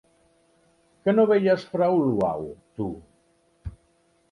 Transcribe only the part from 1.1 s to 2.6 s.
no veies “Frau Luau”,